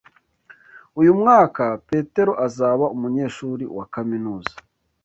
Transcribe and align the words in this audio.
Uyu 0.99 1.11
mwaka 1.19 1.63
Petero 1.89 2.31
azaba 2.45 2.85
umunyeshuri 2.95 3.63
wa 3.77 3.85
kaminuza. 3.93 4.53